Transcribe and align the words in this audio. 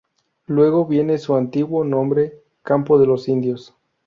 Luego 0.47 0.87
viene 0.87 1.19
su 1.19 1.35
antiguo 1.35 1.83
nombre: 1.83 2.39
"Campo 2.63 2.97
de 2.97 3.05
los 3.05 3.27
indios". 3.29 3.75